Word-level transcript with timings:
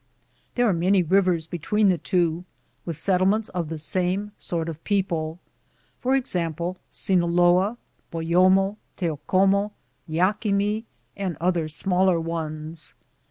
There 0.55 0.67
ate 0.67 0.77
many 0.77 1.03
rivers 1.03 1.45
between 1.45 1.89
the 1.89 1.99
two, 1.99 2.43
with 2.85 2.97
settlements 2.97 3.49
of 3.49 3.69
the 3.69 3.77
same 3.77 4.31
sort 4.35 4.67
of 4.67 4.83
people— 4.83 5.37
for 6.01 6.15
example, 6.15 6.79
Sinoloa, 6.89 7.77
Boyomo, 8.11 8.77
Teo 8.97 9.17
como, 9.27 9.73
Yaquimi, 10.09 10.85
and 11.15 11.37
other 11.39 11.67
smaller 11.67 12.19
ones. 12.19 12.95